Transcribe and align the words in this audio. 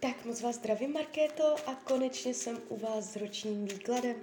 Tak 0.00 0.24
moc 0.24 0.40
vás 0.40 0.56
zdravím, 0.56 0.92
Markéto, 0.92 1.56
a 1.68 1.74
konečně 1.74 2.34
jsem 2.34 2.60
u 2.68 2.76
vás 2.76 3.12
s 3.12 3.16
ročním 3.16 3.66
výkladem. 3.66 4.16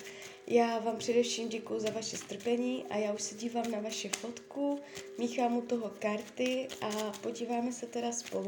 Já 0.47 0.79
vám 0.79 0.97
především 0.97 1.49
děkuji 1.49 1.79
za 1.79 1.89
vaše 1.89 2.17
strpení 2.17 2.85
a 2.89 2.97
já 2.97 3.13
už 3.13 3.21
se 3.21 3.35
dívám 3.35 3.71
na 3.71 3.79
vaše 3.79 4.09
fotku, 4.09 4.79
míchám 5.17 5.57
u 5.57 5.61
toho 5.61 5.91
karty 5.99 6.67
a 6.81 7.11
podíváme 7.21 7.71
se 7.71 7.85
teda 7.85 8.11
spolu, 8.11 8.47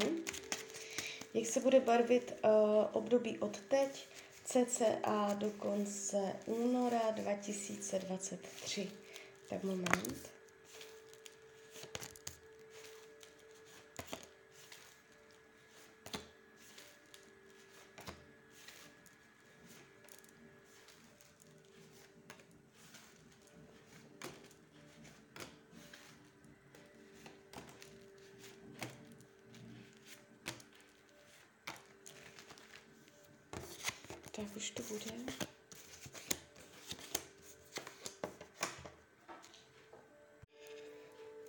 jak 1.33 1.45
se 1.45 1.59
bude 1.59 1.79
barvit 1.79 2.33
uh, 2.43 2.51
období 2.91 3.39
od 3.39 3.59
teď, 3.59 4.07
cca 4.45 5.33
do 5.33 5.51
konce 5.51 6.35
února 6.45 7.11
2023. 7.11 8.89
Tak 9.49 9.63
moment. 9.63 10.36
To 34.73 34.83
bude. 34.83 35.11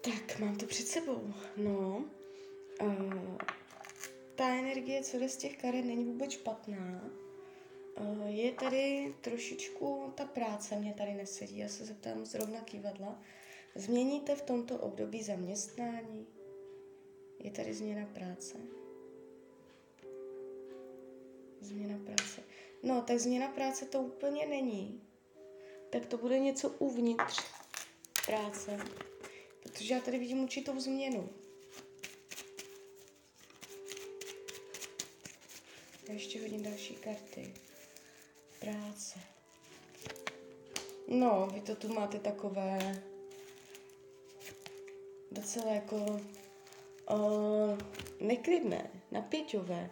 Tak, 0.01 0.39
mám 0.39 0.57
to 0.57 0.67
před 0.67 0.87
sebou. 0.87 1.35
No, 1.57 2.05
uh, 2.83 3.39
ta 4.35 4.49
energie, 4.49 5.03
co 5.03 5.19
jde 5.19 5.29
z 5.29 5.37
těch 5.37 5.57
karet, 5.57 5.85
není 5.85 6.05
vůbec 6.05 6.31
špatná. 6.31 7.11
Uh, 8.01 8.27
je 8.27 8.53
tady 8.53 9.15
trošičku, 9.21 10.13
ta 10.17 10.25
práce 10.25 10.77
mě 10.77 10.95
tady 10.95 11.15
nesedí, 11.15 11.59
já 11.59 11.69
se 11.69 11.85
zeptám 11.85 12.27
zrovna 12.27 12.61
kývadla. 12.61 13.23
Změníte 13.75 14.37
v 14.37 14.43
tomto 14.43 14.79
období 14.79 15.23
zaměstnání? 15.23 16.27
Je 17.39 17.51
tady 17.51 17.75
změna 17.75 18.07
práce? 18.07 18.59
Změna 21.61 21.99
práce. 22.05 22.43
No, 22.83 23.03
tak 23.03 23.19
změna 23.19 23.49
práce 23.49 23.87
to 23.87 24.01
úplně 24.01 24.47
není. 24.47 25.03
Tak 25.91 26.07
to 26.07 26.19
bude 26.19 26.39
něco 26.39 26.69
uvnitř 26.69 27.41
práce. 28.27 28.79
Protože 29.63 29.95
já 29.95 30.01
tady 30.01 30.19
vidím 30.19 30.43
určitou 30.43 30.81
změnu. 30.81 31.29
Já 36.09 36.15
ještě 36.15 36.41
hodím 36.41 36.63
další 36.63 36.95
karty. 36.95 37.55
Práce. 38.61 39.21
No, 41.09 41.49
vy 41.55 41.61
to 41.61 41.77
tu 41.77 41.95
máte 41.95 42.19
takové 42.19 43.03
docela 45.31 45.73
jako 45.73 45.97
uh, 47.11 47.79
neklidné, 48.21 48.91
napěťové. 49.11 49.91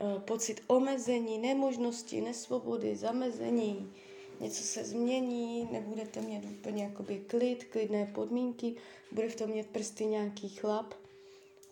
Eh, 0.00 0.20
pocit 0.20 0.60
omezení, 0.66 1.38
nemožnosti, 1.38 2.20
nesvobody, 2.20 2.96
zamezení, 2.96 3.92
něco 4.40 4.62
se 4.62 4.84
změní, 4.84 5.68
nebudete 5.72 6.20
mít 6.20 6.44
úplně 6.44 6.84
jakoby 6.84 7.18
klid, 7.18 7.64
klidné 7.64 8.06
podmínky, 8.14 8.76
bude 9.12 9.28
v 9.28 9.36
tom 9.36 9.50
mít 9.50 9.66
prsty 9.66 10.06
nějaký 10.06 10.48
chlap, 10.48 10.94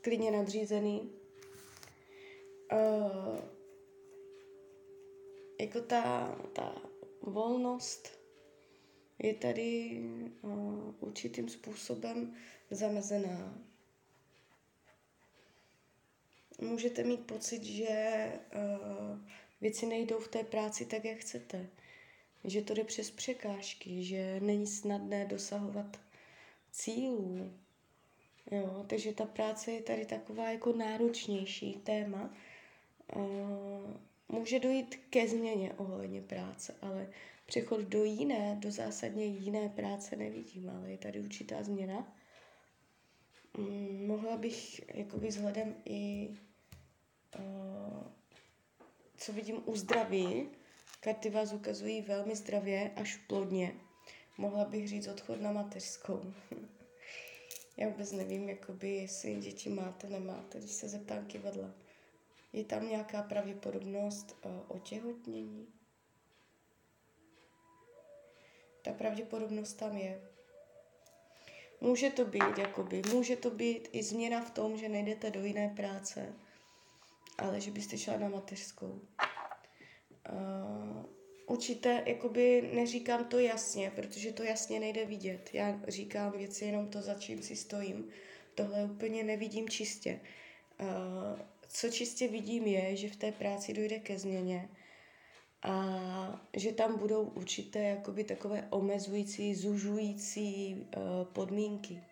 klidně 0.00 0.30
nadřízený. 0.30 1.10
Uh, 2.72 3.38
jako 5.60 5.80
ta, 5.80 6.38
ta 6.52 6.82
volnost 7.22 8.08
je 9.18 9.34
tady 9.34 10.00
uh, 10.42 10.94
určitým 11.00 11.48
způsobem 11.48 12.34
zamezená 12.70 13.64
můžete 16.60 17.04
mít 17.04 17.26
pocit, 17.26 17.64
že 17.64 18.32
uh, 18.54 19.18
věci 19.60 19.86
nejdou 19.86 20.18
v 20.18 20.28
té 20.28 20.44
práci 20.44 20.86
tak, 20.86 21.04
jak 21.04 21.18
chcete. 21.18 21.66
Že 22.44 22.62
to 22.62 22.74
jde 22.74 22.84
přes 22.84 23.10
překážky, 23.10 24.04
že 24.04 24.40
není 24.40 24.66
snadné 24.66 25.24
dosahovat 25.24 26.00
cílů. 26.72 27.52
Jo, 28.50 28.84
takže 28.86 29.12
ta 29.12 29.24
práce 29.24 29.72
je 29.72 29.82
tady 29.82 30.06
taková 30.06 30.50
jako 30.50 30.72
náročnější 30.72 31.74
téma. 31.74 32.34
Uh, 33.16 33.96
může 34.28 34.60
dojít 34.60 34.96
ke 35.10 35.28
změně 35.28 35.72
ohledně 35.76 36.22
práce, 36.22 36.74
ale 36.82 37.08
přechod 37.46 37.80
do 37.80 38.04
jiné, 38.04 38.56
do 38.60 38.70
zásadně 38.70 39.24
jiné 39.24 39.68
práce 39.68 40.16
nevidím, 40.16 40.70
ale 40.70 40.90
je 40.90 40.98
tady 40.98 41.20
určitá 41.20 41.62
změna. 41.62 42.16
Mm, 43.58 44.06
mohla 44.06 44.36
bych 44.36 44.88
jakoby 44.96 45.28
vzhledem 45.28 45.74
i 45.84 46.30
uh, 47.38 48.06
co 49.16 49.32
vidím 49.32 49.62
u 49.66 49.76
zdraví, 49.76 50.48
karty 51.00 51.30
vás 51.30 51.52
ukazují 51.52 52.02
velmi 52.02 52.36
zdravě 52.36 52.90
až 52.96 53.16
plodně. 53.16 53.74
Mohla 54.38 54.64
bych 54.64 54.88
říct 54.88 55.08
odchod 55.08 55.40
na 55.40 55.52
mateřskou. 55.52 56.34
Já 57.76 57.88
vůbec 57.88 58.12
nevím, 58.12 58.48
jakoby, 58.48 58.90
jestli 58.90 59.34
děti 59.34 59.68
máte, 59.70 60.08
nemáte, 60.08 60.58
když 60.58 60.70
se 60.70 60.88
zeptám 60.88 61.26
kivadla. 61.26 61.70
Je 62.52 62.64
tam 62.64 62.88
nějaká 62.88 63.22
pravděpodobnost 63.22 64.36
uh, 64.44 64.52
otěhotnění? 64.68 65.68
Ta 68.82 68.92
pravděpodobnost 68.92 69.72
tam 69.72 69.96
je. 69.96 70.33
Může 71.84 72.10
to 72.10 72.24
být, 72.24 72.58
jakoby, 72.58 73.02
může 73.12 73.36
to 73.36 73.50
být 73.50 73.88
i 73.92 74.02
změna 74.02 74.40
v 74.40 74.50
tom, 74.50 74.76
že 74.76 74.88
nejdete 74.88 75.30
do 75.30 75.44
jiné 75.44 75.72
práce, 75.76 76.34
ale 77.38 77.60
že 77.60 77.70
byste 77.70 77.98
šla 77.98 78.16
na 78.18 78.28
mateřskou. 78.28 79.00
Uh, 80.32 81.04
určitě, 81.46 82.02
jakoby 82.06 82.70
neříkám 82.74 83.24
to 83.24 83.38
jasně, 83.38 83.92
protože 83.94 84.32
to 84.32 84.42
jasně 84.42 84.80
nejde 84.80 85.04
vidět. 85.04 85.50
Já 85.52 85.80
říkám 85.88 86.32
věci 86.32 86.64
jenom 86.64 86.88
to, 86.88 87.02
za 87.02 87.14
čím 87.14 87.42
si 87.42 87.56
stojím. 87.56 88.08
Tohle 88.54 88.84
úplně 88.84 89.24
nevidím 89.24 89.68
čistě. 89.68 90.20
Uh, 90.80 91.40
co 91.68 91.90
čistě 91.90 92.28
vidím 92.28 92.66
je, 92.66 92.96
že 92.96 93.08
v 93.08 93.16
té 93.16 93.32
práci 93.32 93.74
dojde 93.74 93.98
ke 93.98 94.18
změně 94.18 94.68
a 95.64 96.46
že 96.56 96.72
tam 96.72 96.98
budou 96.98 97.22
určité 97.22 97.82
jakoby 97.82 98.24
takové 98.24 98.68
omezující, 98.70 99.54
zužující 99.54 100.76
uh, 100.96 101.02
podmínky. 101.32 102.02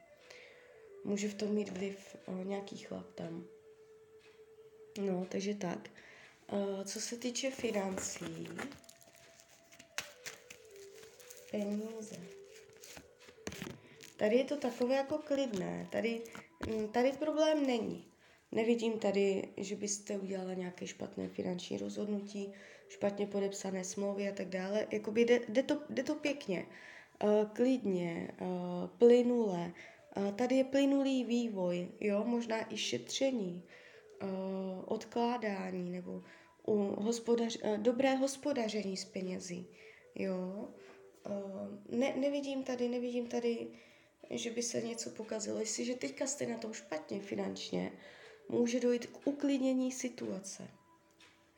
Může 1.05 1.29
v 1.29 1.35
tom 1.35 1.49
mít 1.49 1.69
vliv 1.69 2.17
uh, 2.27 2.45
nějaký 2.45 2.77
chlap 2.77 3.13
tam. 3.15 3.45
No, 5.01 5.27
takže 5.29 5.55
tak. 5.55 5.91
Uh, 6.53 6.85
co 6.85 7.01
se 7.01 7.17
týče 7.17 7.51
financí, 7.51 8.49
peníze. 11.51 12.17
Tady 14.17 14.37
je 14.37 14.45
to 14.45 14.57
takové 14.57 14.95
jako 14.95 15.19
klidné. 15.19 15.89
Tady, 15.93 16.23
mm, 16.67 16.89
tady 16.89 17.13
problém 17.13 17.67
není. 17.67 18.12
Nevidím 18.53 18.99
tady, 18.99 19.49
že 19.57 19.77
byste 19.77 20.19
udělala 20.19 20.55
nějaké 20.55 20.87
špatné 20.87 21.29
finanční 21.29 21.79
rozhodnutí, 21.79 22.53
špatně 22.89 23.27
podepsané 23.27 23.85
smlouvy 23.85 24.29
a 24.29 24.33
tak 24.33 24.49
dále. 24.49 24.87
Jakoby 24.91 25.25
jde, 25.25 25.41
jde, 25.49 25.63
to, 25.63 25.83
jde 25.91 26.03
to 26.03 26.15
pěkně, 26.15 26.67
uh, 27.23 27.31
klidně, 27.53 28.31
uh, 28.41 28.49
plynule. 28.99 29.73
Uh, 30.17 30.33
tady 30.33 30.57
je 30.57 30.65
plynulý 30.65 31.25
vývoj, 31.25 31.89
jo, 32.01 32.25
možná 32.25 32.73
i 32.73 32.77
šetření, 32.77 33.63
uh, 34.23 34.29
odkládání 34.85 35.91
nebo 35.91 36.23
hospodař, 36.97 37.59
uh, 37.65 37.79
dobré 37.79 38.15
hospodaření 38.15 38.97
s 38.97 39.05
penězi, 39.05 39.65
jo. 40.15 40.69
Uh, 41.27 41.99
ne, 41.99 42.15
nevidím 42.17 42.63
tady, 42.63 42.89
nevidím 42.89 43.27
tady, 43.27 43.69
že 44.31 44.51
by 44.51 44.63
se 44.63 44.83
něco 44.83 45.11
pokazilo. 45.11 45.59
Jestliže 45.59 45.95
teďka 45.95 46.27
jste 46.27 46.47
na 46.47 46.59
tom 46.59 46.73
špatně 46.73 47.21
finančně, 47.21 47.93
může 48.53 48.81
dojít 48.81 49.07
k 49.07 49.27
uklidnění 49.27 49.93
situace. 49.93 50.69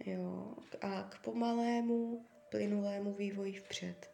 Jo, 0.07 0.55
a 0.81 1.03
k 1.03 1.23
pomalému, 1.25 2.25
plynulému 2.51 3.13
vývoji 3.13 3.53
vpřed. 3.53 4.11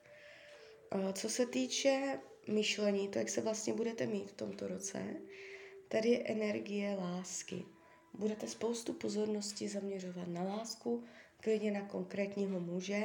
Co 1.12 1.29
se 1.29 1.47
týče 1.47 2.21
myšlení, 2.49 3.09
to 3.09 3.19
jak 3.19 3.29
se 3.29 3.41
vlastně 3.41 3.73
budete 3.73 4.06
mít 4.06 4.31
v 4.31 4.37
tomto 4.37 4.69
roce, 4.69 5.17
tady 5.88 6.09
je 6.09 6.25
energie 6.25 6.94
lásky. 6.94 7.65
Budete 8.15 8.47
spoustu 8.47 8.93
pozornosti 8.93 9.69
zaměřovat 9.69 10.29
na 10.29 10.43
lásku, 10.43 11.05
klidně 11.41 11.71
na 11.71 11.81
konkrétního 11.81 12.61
muže. 12.61 13.05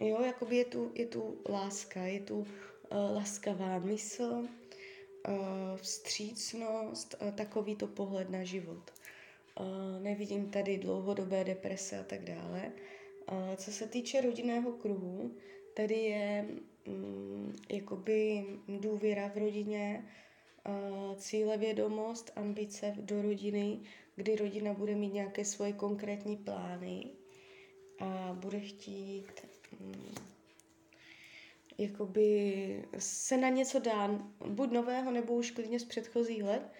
jo, 0.00 0.22
jakoby 0.22 0.56
je 0.56 0.64
tu, 0.64 0.92
je 0.94 1.06
tu 1.06 1.42
láska, 1.48 2.00
je 2.00 2.20
tu 2.20 2.38
uh, 2.38 2.46
laskavá 3.14 3.78
mysl, 3.78 4.48
vstřícnost, 5.76 7.14
uh, 7.22 7.30
takovýto 7.30 7.86
pohled 7.86 8.30
na 8.30 8.44
život. 8.44 8.90
Uh, 9.60 10.02
nevidím 10.02 10.50
tady 10.50 10.78
dlouhodobé 10.78 11.44
deprese 11.44 11.98
a 11.98 12.02
tak 12.02 12.24
dále. 12.24 12.72
Co 13.56 13.72
se 13.72 13.86
týče 13.86 14.20
rodinného 14.20 14.72
kruhu, 14.72 15.36
tady 15.74 15.94
je 15.94 16.46
um, 16.86 17.56
jakoby 17.68 18.46
důvěra 18.68 19.28
v 19.28 19.38
rodině, 19.38 20.04
cílevědomost, 21.16 22.32
ambice 22.36 22.94
do 23.00 23.22
rodiny, 23.22 23.80
kdy 24.16 24.36
rodina 24.36 24.74
bude 24.74 24.94
mít 24.94 25.12
nějaké 25.12 25.44
svoje 25.44 25.72
konkrétní 25.72 26.36
plány 26.36 27.06
a 27.98 28.36
bude 28.40 28.60
chtít 28.60 29.32
um, 29.80 30.14
jakoby 31.78 32.84
se 32.98 33.36
na 33.36 33.48
něco 33.48 33.78
dá, 33.78 34.08
buď 34.46 34.70
nového, 34.70 35.10
nebo 35.10 35.34
už 35.34 35.50
klidně 35.50 35.80
z 35.80 35.84
předchozích 35.84 36.44
let, 36.44 36.72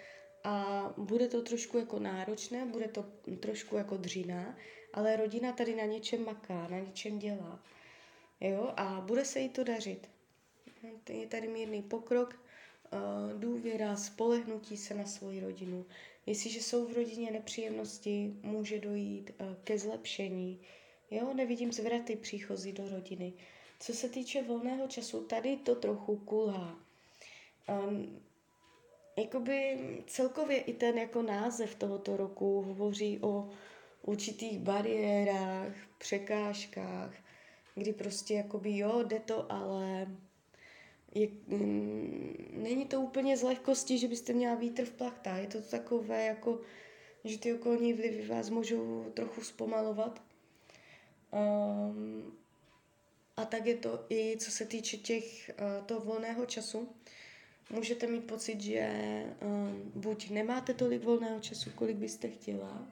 a 0.44 0.94
bude 0.96 1.28
to 1.28 1.42
trošku 1.42 1.78
jako 1.78 1.98
náročné, 1.98 2.66
bude 2.66 2.88
to 2.88 3.04
trošku 3.40 3.76
jako 3.76 3.96
dřina, 3.96 4.56
ale 4.92 5.16
rodina 5.16 5.52
tady 5.52 5.76
na 5.76 5.84
něčem 5.84 6.24
maká, 6.24 6.68
na 6.68 6.78
něčem 6.78 7.18
dělá. 7.18 7.62
Jo, 8.40 8.72
a 8.76 9.00
bude 9.00 9.24
se 9.24 9.40
jí 9.40 9.48
to 9.48 9.64
dařit. 9.64 10.10
Je 11.08 11.26
tady 11.26 11.48
mírný 11.48 11.82
pokrok, 11.82 12.44
eh, 12.84 12.98
důvěra, 13.38 13.96
spolehnutí 13.96 14.76
se 14.76 14.94
na 14.94 15.06
svoji 15.06 15.40
rodinu. 15.40 15.86
Jestliže 16.26 16.62
jsou 16.62 16.86
v 16.86 16.92
rodině 16.92 17.30
nepříjemnosti, 17.30 18.34
může 18.42 18.78
dojít 18.78 19.30
eh, 19.30 19.56
ke 19.64 19.78
zlepšení. 19.78 20.60
Jo, 21.10 21.34
nevidím 21.34 21.72
zvraty 21.72 22.16
příchozí 22.16 22.72
do 22.72 22.88
rodiny. 22.88 23.32
Co 23.80 23.92
se 23.92 24.08
týče 24.08 24.42
volného 24.42 24.88
času, 24.88 25.24
tady 25.24 25.56
to 25.56 25.74
trochu 25.74 26.16
kulhá. 26.16 26.78
Um, 27.68 28.20
jakoby 29.16 29.78
celkově 30.06 30.60
i 30.60 30.72
ten 30.72 30.98
jako 30.98 31.22
název 31.22 31.74
tohoto 31.74 32.16
roku 32.16 32.62
hovoří 32.62 33.18
o 33.22 33.48
určitých 34.02 34.58
bariérách, 34.58 35.72
překážkách, 35.98 37.14
kdy 37.74 37.92
prostě 37.92 38.34
jakoby 38.34 38.76
jo, 38.76 39.02
jde 39.02 39.20
to, 39.20 39.52
ale 39.52 40.06
je, 41.14 41.28
mm, 41.46 42.34
není 42.52 42.86
to 42.86 43.00
úplně 43.00 43.36
z 43.36 43.42
lehkosti, 43.42 43.98
že 43.98 44.08
byste 44.08 44.32
měla 44.32 44.54
vítr 44.54 44.84
v 44.84 44.92
plachtách. 44.92 45.40
Je 45.40 45.46
to 45.46 45.62
takové 45.62 46.26
jako, 46.26 46.60
že 47.24 47.38
ty 47.38 47.54
okolní 47.54 47.92
vlivy 47.92 48.26
vás 48.26 48.50
můžou 48.50 49.04
trochu 49.14 49.40
zpomalovat. 49.40 50.22
Um, 51.32 52.15
tak 53.46 53.66
je 53.66 53.76
to 53.76 54.06
i 54.10 54.36
co 54.38 54.50
se 54.50 54.66
týče 54.66 54.96
těch, 54.96 55.50
uh, 55.50 55.86
toho 55.86 56.00
volného 56.00 56.46
času 56.46 56.88
můžete 57.70 58.06
mít 58.06 58.26
pocit, 58.26 58.60
že 58.60 58.90
um, 59.42 59.92
buď 59.94 60.30
nemáte 60.30 60.74
tolik 60.74 61.04
volného 61.04 61.40
času, 61.40 61.70
kolik 61.70 61.96
byste 61.96 62.28
chtěla, 62.28 62.88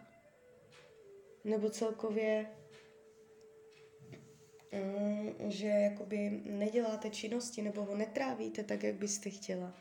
nebo 1.45 1.71
celkově, 1.71 2.47
um, 4.73 5.51
že 5.51 5.67
jakoby 5.67 6.43
neděláte 6.45 7.11
činnosti 7.11 7.63
nebo 7.63 7.85
ho 7.85 7.97
netrávíte 7.97 8.65
tak, 8.65 8.83
jak 8.83 8.95
byste 8.95 9.31
chtěla. 9.31 9.75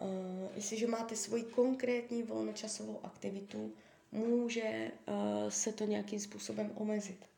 Uh, 0.00 0.08
jestliže 0.54 0.86
máte 0.86 1.16
svoji 1.16 1.42
konkrétní 1.42 2.22
volnočasovou 2.22 3.00
aktivitu, 3.02 3.74
může 4.12 4.90
uh, 5.08 5.48
se 5.48 5.72
to 5.72 5.84
nějakým 5.84 6.20
způsobem 6.20 6.72
omezit. 6.74 7.29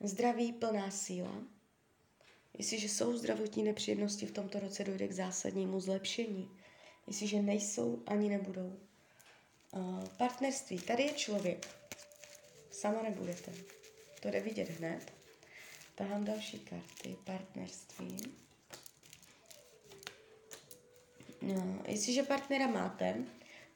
Zdraví, 0.00 0.52
plná 0.52 0.90
síla, 0.90 1.42
Jestliže 2.58 2.88
jsou 2.88 3.16
zdravotní 3.16 3.62
nepříjemnosti 3.62 4.26
v 4.26 4.32
tomto 4.32 4.60
roce, 4.60 4.84
dojde 4.84 5.08
k 5.08 5.12
zásadnímu 5.12 5.80
zlepšení. 5.80 6.50
Jestliže 7.06 7.42
nejsou, 7.42 8.02
ani 8.06 8.28
nebudou. 8.28 8.78
Uh, 9.72 10.04
partnerství. 10.08 10.78
Tady 10.78 11.02
je 11.02 11.12
člověk. 11.12 11.68
Sama 12.70 13.02
nebudete. 13.02 13.52
To 14.20 14.30
jde 14.30 14.40
vidět 14.40 14.68
hned. 14.68 15.12
Tahám 15.94 16.24
další 16.24 16.58
karty. 16.58 17.16
Partnerství. 17.24 18.16
No, 21.42 21.82
jestliže 21.86 22.22
partnera 22.22 22.66
máte, 22.66 23.16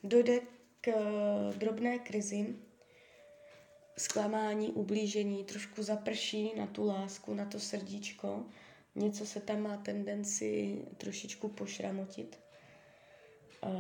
dojde 0.05 0.41
k 0.81 0.89
uh, 0.89 1.55
drobné 1.55 1.99
krizi, 1.99 2.57
zklamání, 4.01 4.69
ublížení, 4.73 5.45
trošku 5.45 5.83
zaprší 5.83 6.53
na 6.57 6.67
tu 6.67 6.87
lásku, 6.87 7.35
na 7.35 7.45
to 7.45 7.61
srdíčko, 7.61 8.45
něco 8.95 9.27
se 9.27 9.41
tam 9.41 9.61
má 9.61 9.77
tendenci 9.77 10.79
trošičku 10.97 11.49
pošramotit. 11.49 12.39
Uh, 13.63 13.71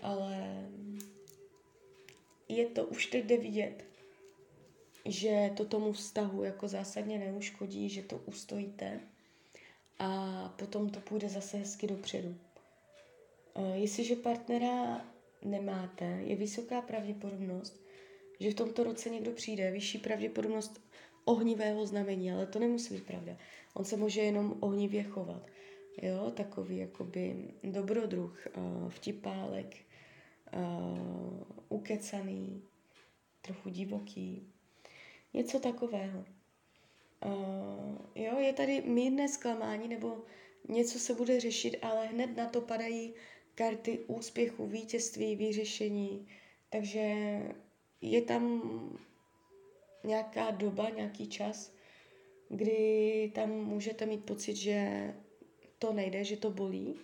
ale 0.00 0.66
je 2.48 2.66
to, 2.66 2.84
už 2.84 3.06
teď 3.06 3.24
jde 3.24 3.36
vidět, 3.36 3.84
že 5.04 5.50
to 5.56 5.64
tomu 5.64 5.92
vztahu 5.92 6.44
jako 6.44 6.68
zásadně 6.68 7.18
neuškodí, 7.18 7.88
že 7.88 8.02
to 8.02 8.16
ustojíte 8.16 9.00
a 9.98 10.48
potom 10.58 10.90
to 10.90 11.00
půjde 11.00 11.28
zase 11.28 11.56
hezky 11.56 11.86
dopředu. 11.86 12.36
Uh, 13.54 13.74
jestliže 13.74 14.16
partnera 14.16 15.04
nemáte, 15.42 16.04
je 16.04 16.36
vysoká 16.36 16.80
pravděpodobnost, 16.80 17.85
že 18.40 18.50
v 18.50 18.54
tomto 18.54 18.84
roce 18.84 19.10
někdo 19.10 19.30
přijde, 19.30 19.70
vyšší 19.70 19.98
pravděpodobnost 19.98 20.80
ohnivého 21.24 21.86
znamení, 21.86 22.32
ale 22.32 22.46
to 22.46 22.58
nemusí 22.58 22.94
být 22.94 23.06
pravda. 23.06 23.36
On 23.74 23.84
se 23.84 23.96
může 23.96 24.20
jenom 24.20 24.56
ohnivě 24.60 25.02
chovat. 25.02 25.46
Jo, 26.02 26.30
takový 26.30 26.76
jakoby 26.76 27.48
dobrodruh, 27.64 28.46
uh, 28.56 28.90
vtipálek, 28.90 29.76
uh, 30.54 31.42
ukecaný, 31.68 32.62
trochu 33.42 33.68
divoký, 33.68 34.52
něco 35.34 35.60
takového. 35.60 36.24
Uh, 37.24 37.96
jo, 38.14 38.38
je 38.38 38.52
tady 38.52 38.82
mírné 38.82 39.28
zklamání 39.28 39.88
nebo 39.88 40.24
něco 40.68 40.98
se 40.98 41.14
bude 41.14 41.40
řešit, 41.40 41.76
ale 41.82 42.06
hned 42.06 42.36
na 42.36 42.46
to 42.46 42.60
padají 42.60 43.14
karty 43.54 43.98
úspěchu, 43.98 44.66
vítězství, 44.66 45.36
vyřešení. 45.36 46.28
Takže 46.70 47.38
je 48.00 48.22
tam 48.22 48.62
nějaká 50.04 50.50
doba, 50.50 50.90
nějaký 50.90 51.28
čas, 51.28 51.72
kdy 52.48 53.32
tam 53.34 53.50
můžete 53.50 54.06
mít 54.06 54.24
pocit, 54.24 54.56
že 54.56 55.14
to 55.78 55.92
nejde, 55.92 56.24
že 56.24 56.36
to 56.36 56.50
bolí, 56.50 56.94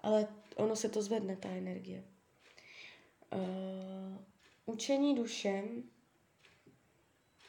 ale 0.00 0.28
ono 0.56 0.76
se 0.76 0.88
to 0.88 1.02
zvedne, 1.02 1.36
ta 1.36 1.48
energie. 1.48 2.04
Uh, 3.32 4.18
učení 4.66 5.14
dušem, 5.14 5.82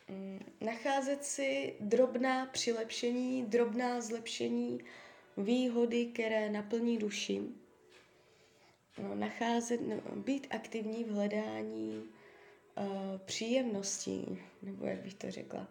um, 0.10 0.40
nacházet 0.62 1.24
si 1.24 1.76
drobná 1.80 2.46
přilepšení, 2.46 3.46
drobná 3.46 4.02
zlepšení, 4.02 4.80
výhody, 5.38 6.06
které 6.06 6.50
naplní 6.50 6.98
duši, 6.98 7.42
no, 9.04 9.16
nacházet, 9.16 9.82
no, 9.82 10.16
být 10.16 10.48
aktivní 10.50 11.04
v 11.04 11.10
hledání 11.10 12.04
uh, 12.78 13.18
příjemností, 13.26 14.42
nebo 14.62 14.86
jak 14.86 15.00
bych 15.00 15.14
to 15.14 15.32
řekla, 15.32 15.68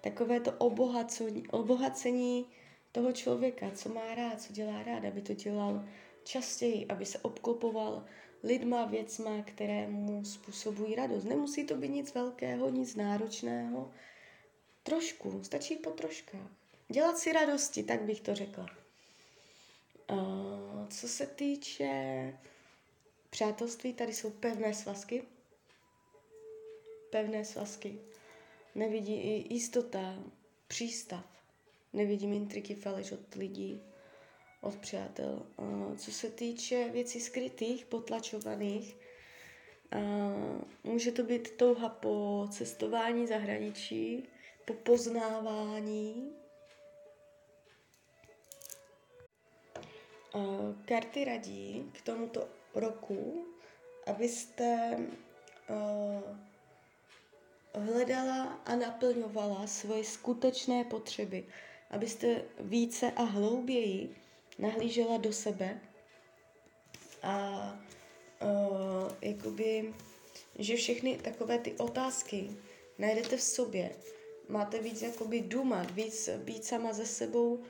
takové 0.00 0.40
to 0.40 0.52
obohacení, 0.52 1.48
obohacení 1.48 2.46
toho 2.92 3.12
člověka, 3.12 3.70
co 3.70 3.88
má 3.88 4.14
rád, 4.14 4.42
co 4.42 4.52
dělá 4.52 4.82
rád, 4.82 5.04
aby 5.04 5.22
to 5.22 5.34
dělal 5.34 5.84
častěji, 6.24 6.86
aby 6.86 7.06
se 7.06 7.18
obklopoval 7.18 8.04
lidma, 8.42 8.84
věcma, 8.84 9.42
které 9.42 9.88
mu 9.88 10.24
způsobují 10.24 10.94
radost. 10.94 11.24
Nemusí 11.24 11.64
to 11.64 11.76
být 11.76 11.88
nic 11.88 12.14
velkého, 12.14 12.70
nic 12.70 12.96
náročného. 12.96 13.90
Trošku, 14.82 15.44
stačí 15.44 15.76
po 15.76 15.90
troškách. 15.90 16.50
Dělat 16.88 17.18
si 17.18 17.32
radosti, 17.32 17.82
tak 17.82 18.02
bych 18.02 18.20
to 18.20 18.34
řekla. 18.34 18.66
Uh, 20.10 20.86
co 20.88 21.08
se 21.08 21.26
týče 21.26 22.32
přátelství, 23.30 23.92
tady 23.92 24.12
jsou 24.12 24.30
pevné 24.30 24.74
svazky. 24.74 25.22
Pevné 27.10 27.44
svazky 27.44 27.98
nevidí 28.74 29.14
i 29.14 29.54
jistota, 29.54 30.14
přístav. 30.68 31.24
Nevidím 31.92 32.32
intriky, 32.32 32.74
faleš 32.74 33.12
od 33.12 33.34
lidí, 33.34 33.82
od 34.60 34.76
přátel. 34.76 35.46
Co 35.96 36.12
se 36.12 36.30
týče 36.30 36.88
věcí 36.88 37.20
skrytých, 37.20 37.86
potlačovaných, 37.86 38.96
může 40.84 41.12
to 41.12 41.22
být 41.22 41.50
touha 41.50 41.88
po 41.88 42.46
cestování 42.50 43.26
zahraničí, 43.26 44.28
po 44.64 44.74
poznávání. 44.74 46.32
Karty 50.84 51.24
radí 51.24 51.90
k 51.92 52.02
tomuto 52.02 52.48
roku, 52.74 53.46
abyste 54.06 54.98
hledala 57.74 58.60
a 58.66 58.76
naplňovala 58.76 59.66
svoje 59.66 60.04
skutečné 60.04 60.84
potřeby, 60.84 61.44
abyste 61.90 62.44
více 62.60 63.10
a 63.10 63.22
hlouběji 63.22 64.16
nahlížela 64.58 65.16
do 65.16 65.32
sebe 65.32 65.80
a 67.22 67.72
uh, 68.42 69.12
jakoby, 69.22 69.94
že 70.58 70.76
všechny 70.76 71.16
takové 71.16 71.58
ty 71.58 71.72
otázky 71.72 72.50
najdete 72.98 73.36
v 73.36 73.42
sobě. 73.42 73.90
Máte 74.48 74.78
víc 74.78 75.02
jakoby 75.02 75.40
dumat, 75.40 75.90
víc 75.90 76.28
být 76.28 76.64
sama 76.64 76.92
ze 76.92 77.06
sebou, 77.06 77.62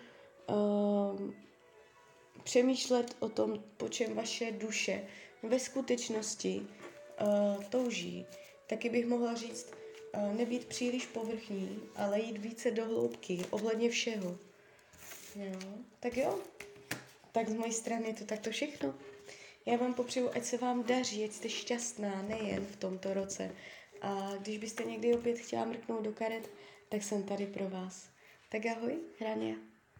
uh, 0.47 1.31
přemýšlet 2.45 3.17
o 3.19 3.29
tom, 3.29 3.65
po 3.77 3.89
čem 3.89 4.15
vaše 4.15 4.53
duše 4.53 5.05
ve 5.43 5.59
skutečnosti 5.59 6.67
uh, 6.67 7.65
touží. 7.65 8.27
Taky 8.67 8.89
bych 8.89 9.07
mohla 9.07 9.35
říct, 9.35 9.71
nebýt 10.33 10.65
příliš 10.65 11.07
povrchní, 11.07 11.81
ale 11.97 12.21
jít 12.21 12.39
více 12.39 12.71
do 12.71 12.85
hloubky, 12.85 13.45
ohledně 13.51 13.91
všeho. 13.91 14.39
Jo, 15.37 15.59
tak 16.01 16.17
jo. 16.17 16.39
Tak 17.33 17.49
z 17.49 17.55
mojí 17.55 17.73
strany 17.73 18.07
je 18.07 18.15
to 18.15 18.25
takto 18.25 18.51
všechno. 18.51 18.95
Já 19.67 19.77
vám 19.77 19.95
popřeju, 19.95 20.31
ať 20.35 20.45
se 20.45 20.57
vám 20.57 20.85
daří, 20.85 21.25
ať 21.25 21.33
jste 21.33 21.49
šťastná 21.49 22.23
nejen 22.23 22.67
v 22.67 22.77
tomto 22.77 23.15
roce. 23.15 23.55
A 24.03 24.33
když 24.39 24.59
byste 24.59 24.85
někdy 24.85 25.15
opět 25.15 25.39
chtěla 25.39 25.65
mrknout 25.65 26.05
do 26.05 26.13
karet, 26.13 26.51
tak 26.89 27.03
jsem 27.03 27.23
tady 27.23 27.47
pro 27.47 27.71
vás. 27.71 28.09
Tak 28.49 28.67
ahoj, 28.67 28.99
Hrania. 29.19 29.55